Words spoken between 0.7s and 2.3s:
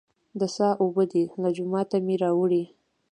اوبه دي، له جوماته مې